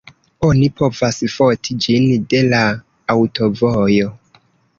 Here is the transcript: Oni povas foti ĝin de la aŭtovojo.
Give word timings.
Oni 0.45 0.69
povas 0.79 1.19
foti 1.33 1.77
ĝin 1.87 2.07
de 2.33 2.41
la 2.55 2.63
aŭtovojo. 3.17 4.11